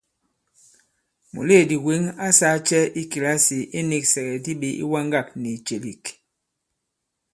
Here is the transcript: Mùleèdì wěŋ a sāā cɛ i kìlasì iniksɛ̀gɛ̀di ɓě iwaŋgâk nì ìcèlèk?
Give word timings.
Mùleèdì 1.33 1.75
wěŋ 1.85 2.01
a 2.25 2.27
sāā 2.37 2.57
cɛ 2.67 2.79
i 3.01 3.03
kìlasì 3.11 3.57
iniksɛ̀gɛ̀di 3.79 4.51
ɓě 4.61 4.69
iwaŋgâk 4.83 5.27
nì 5.41 5.49
ìcèlèk? 5.57 6.03